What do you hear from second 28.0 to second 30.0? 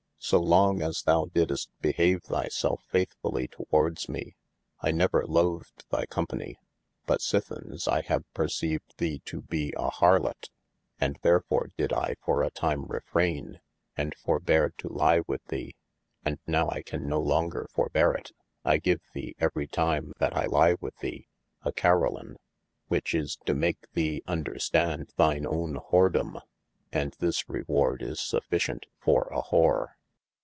is sufficient for a whore.